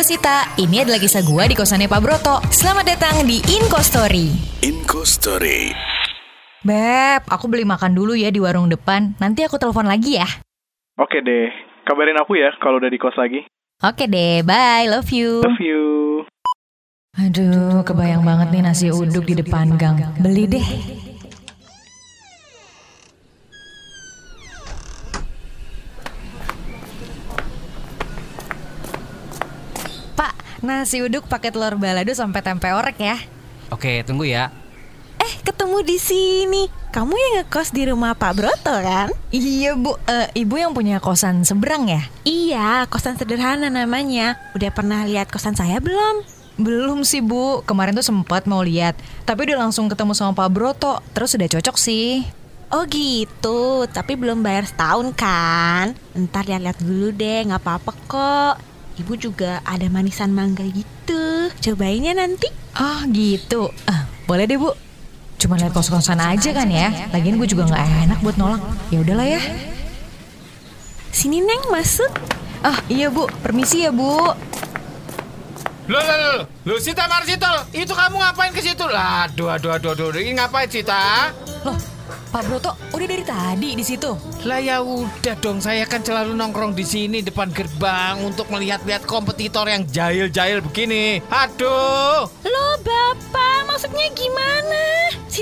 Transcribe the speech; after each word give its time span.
gue 0.00 0.16
Sita. 0.16 0.48
Ini 0.56 0.88
adalah 0.88 0.96
kisah 0.96 1.20
gue 1.20 1.44
di 1.44 1.52
kosannya 1.52 1.84
Pak 1.84 2.00
Broto. 2.00 2.40
Selamat 2.48 2.88
datang 2.88 3.20
di 3.28 3.36
Inko 3.36 3.84
Story. 3.84 4.32
Inco 4.64 5.04
Story. 5.04 5.76
Beb, 6.64 7.28
aku 7.28 7.44
beli 7.52 7.68
makan 7.68 7.92
dulu 7.92 8.16
ya 8.16 8.32
di 8.32 8.40
warung 8.40 8.72
depan. 8.72 9.12
Nanti 9.20 9.44
aku 9.44 9.60
telepon 9.60 9.84
lagi 9.84 10.16
ya. 10.16 10.24
Oke 10.96 11.20
deh, 11.20 11.52
kabarin 11.84 12.16
aku 12.16 12.40
ya 12.40 12.48
kalau 12.64 12.80
udah 12.80 12.88
di 12.88 12.96
kos 12.96 13.12
lagi. 13.20 13.44
Oke 13.84 14.08
deh, 14.08 14.40
bye. 14.40 14.88
Love 14.88 15.12
you. 15.12 15.44
Love 15.44 15.60
you. 15.60 15.84
Aduh, 17.20 17.84
kebayang 17.84 18.24
banget 18.24 18.56
nih 18.56 18.62
nasi 18.64 18.88
uduk 18.88 19.28
di 19.28 19.36
depan 19.36 19.76
gang. 19.76 20.00
Beli 20.16 20.48
deh. 20.48 20.64
Nasi 30.60 31.00
uduk 31.00 31.26
pakai 31.26 31.52
telur 31.52 31.76
balado 31.76 32.12
sampai 32.12 32.40
tempe 32.44 32.68
orek 32.72 32.96
ya. 33.00 33.16
Oke, 33.72 34.02
tunggu 34.04 34.28
ya. 34.28 34.52
Eh, 35.20 35.32
ketemu 35.44 35.84
di 35.84 35.96
sini. 36.00 36.62
Kamu 36.90 37.12
yang 37.12 37.32
ngekos 37.44 37.70
di 37.70 37.86
rumah 37.86 38.16
Pak 38.16 38.32
Broto 38.34 38.74
kan? 38.82 39.12
Iya 39.30 39.76
bu, 39.76 39.94
Eh, 40.08 40.42
ibu 40.42 40.58
yang 40.58 40.72
punya 40.74 40.98
kosan 40.98 41.46
seberang 41.46 41.86
ya? 41.86 42.02
Iya, 42.24 42.88
kosan 42.90 43.14
sederhana 43.14 43.68
namanya. 43.70 44.40
Udah 44.56 44.72
pernah 44.74 45.06
lihat 45.06 45.30
kosan 45.30 45.54
saya 45.54 45.78
belum? 45.78 46.24
Belum 46.58 47.06
sih 47.06 47.22
bu, 47.22 47.62
kemarin 47.62 47.94
tuh 47.94 48.04
sempat 48.04 48.44
mau 48.44 48.60
lihat, 48.60 48.92
tapi 49.24 49.48
udah 49.48 49.64
langsung 49.64 49.88
ketemu 49.88 50.12
sama 50.12 50.36
Pak 50.36 50.50
Broto, 50.52 51.00
terus 51.16 51.32
udah 51.32 51.48
cocok 51.48 51.76
sih. 51.78 52.20
Oh 52.68 52.84
gitu, 52.84 53.88
tapi 53.88 54.14
belum 54.14 54.44
bayar 54.44 54.68
setahun 54.68 55.10
kan? 55.16 55.96
Ntar 56.12 56.46
lihat-lihat 56.46 56.78
dulu 56.78 57.10
deh, 57.16 57.48
nggak 57.48 57.64
apa-apa 57.64 57.92
kok. 58.06 58.54
Ibu 59.00 59.16
juga 59.16 59.64
ada 59.64 59.88
manisan 59.88 60.36
mangga 60.36 60.60
gitu. 60.68 61.48
Cobain 61.64 62.04
ya 62.04 62.12
nanti. 62.12 62.52
Ah 62.76 63.08
gitu, 63.08 63.72
ah, 63.88 64.04
boleh 64.28 64.44
deh 64.44 64.60
bu. 64.60 64.76
Cuma 65.40 65.56
lihat 65.56 65.72
kos-kosan 65.72 66.20
aja 66.20 66.52
kan 66.52 66.68
ya. 66.68 66.92
Lagian 67.08 67.40
gue 67.40 67.48
juga 67.48 67.64
nggak 67.64 68.12
enak 68.12 68.18
buat 68.20 68.36
nolak. 68.36 68.60
Ya 68.92 69.00
udahlah 69.00 69.24
ya. 69.24 69.40
Sini 71.08 71.40
Neng 71.40 71.72
masuk. 71.72 72.12
Ah 72.60 72.76
iya 72.92 73.08
bu, 73.08 73.24
permisi 73.40 73.88
ya 73.88 73.90
bu. 73.90 74.36
Loh, 75.90 75.98
loh, 75.98 76.18
loh, 76.22 76.46
loh, 76.70 76.78
Sita 76.78 77.10
Marsitol, 77.10 77.66
itu 77.74 77.90
kamu 77.90 78.14
ngapain 78.14 78.54
ke 78.54 78.62
situ? 78.62 78.86
Lah, 78.86 79.26
aduh, 79.26 79.50
aduh, 79.50 79.74
aduh, 79.74 79.90
aduh, 79.98 80.14
ini 80.22 80.38
ngapain 80.38 80.70
Sita? 80.70 81.34
Loh, 81.66 81.74
Pak 82.30 82.46
Broto 82.46 82.78
udah 82.94 83.06
dari 83.10 83.26
tadi 83.26 83.74
di 83.74 83.82
situ. 83.82 84.14
Lah 84.46 84.62
ya 84.62 84.78
udah 84.78 85.34
dong, 85.42 85.58
saya 85.58 85.82
kan 85.82 85.98
selalu 85.98 86.38
nongkrong 86.38 86.78
di 86.78 86.86
sini 86.86 87.26
depan 87.26 87.50
gerbang 87.50 88.22
untuk 88.22 88.46
melihat-lihat 88.54 89.02
kompetitor 89.02 89.66
yang 89.66 89.82
jahil-jahil 89.90 90.62
begini. 90.62 91.18
Aduh, 91.26 92.30
Loh 92.46 92.74
Bapak, 92.86 93.66
maksudnya 93.66 94.06
gimana? 94.14 94.99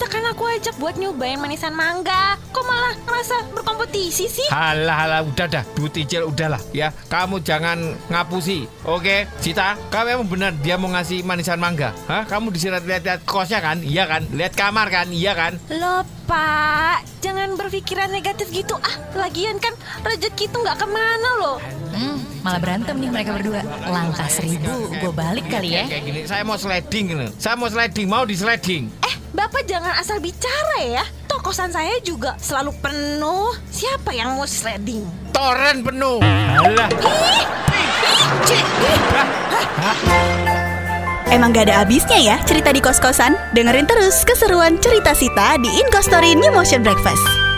Sita 0.00 0.16
kan 0.16 0.32
aku 0.32 0.48
ajak 0.48 0.80
buat 0.80 0.96
nyobain 0.96 1.36
manisan 1.36 1.76
mangga. 1.76 2.40
Kok 2.56 2.64
malah 2.64 2.96
ngerasa 3.04 3.52
berkompetisi 3.52 4.32
sih? 4.32 4.48
halah, 4.48 4.96
halah, 4.96 5.20
udah 5.28 5.44
dah, 5.44 5.60
Bu 5.76 5.92
Ticil, 5.92 6.24
udahlah 6.24 6.56
ya. 6.72 6.88
Kamu 7.12 7.44
jangan 7.44 8.00
ngapusi, 8.08 8.64
oke? 8.88 9.28
Sita, 9.44 9.76
kamu 9.92 10.16
emang 10.16 10.28
benar 10.32 10.56
dia 10.56 10.80
mau 10.80 10.88
ngasih 10.88 11.20
manisan 11.20 11.60
mangga? 11.60 11.92
Hah? 12.08 12.24
Kamu 12.24 12.48
disirat 12.48 12.88
lihat-lihat 12.88 13.28
kosnya 13.28 13.60
kan? 13.60 13.84
Iya 13.84 14.08
kan? 14.08 14.24
Lihat 14.32 14.56
kamar 14.56 14.88
kan? 14.88 15.12
Iya 15.12 15.36
kan? 15.36 15.60
Loh 15.68 16.00
Pak, 16.24 17.04
jangan 17.20 17.60
berpikiran 17.60 18.08
negatif 18.08 18.48
gitu 18.56 18.80
ah. 18.80 18.96
Lagian 19.12 19.60
kan 19.60 19.76
rezeki 20.00 20.48
itu 20.48 20.56
nggak 20.64 20.80
ke 20.80 20.86
mana 20.88 21.30
loh. 21.44 21.60
Hmm, 21.92 22.24
malah 22.40 22.56
berantem 22.56 22.96
nih 22.96 23.10
mereka 23.12 23.36
berdua. 23.36 23.60
Langkah 23.84 24.32
seribu, 24.32 24.96
gue 24.96 25.12
balik 25.12 25.44
kali 25.52 25.76
ya. 25.76 25.84
Kayak 25.84 26.04
gini, 26.08 26.20
saya 26.24 26.40
mau 26.40 26.56
sliding. 26.56 27.36
Saya 27.36 27.52
mau 27.60 27.68
sliding, 27.68 28.08
mau 28.08 28.24
di 28.24 28.32
sliding. 28.32 28.88
Eh, 29.04 29.09
Bapak 29.30 29.62
jangan 29.70 29.94
asal 29.94 30.18
bicara 30.18 30.82
ya. 30.82 31.04
Toh 31.30 31.38
kosan 31.38 31.70
saya 31.70 32.02
juga 32.02 32.34
selalu 32.42 32.74
penuh. 32.82 33.54
Siapa 33.70 34.10
yang 34.10 34.34
mau 34.34 34.42
sliding? 34.42 35.06
Toren 35.30 35.86
penuh. 35.86 36.18
Alah. 36.18 36.90
Emang 41.30 41.54
gak 41.54 41.70
ada 41.70 41.86
habisnya 41.86 42.18
ya 42.18 42.36
cerita 42.42 42.74
di 42.74 42.82
kos-kosan? 42.82 43.38
Dengerin 43.54 43.86
terus 43.86 44.26
keseruan 44.26 44.82
cerita 44.82 45.14
Sita 45.14 45.54
di 45.62 45.70
Inko 45.78 46.02
Story 46.02 46.34
New 46.34 46.50
Motion 46.50 46.82
Breakfast. 46.82 47.49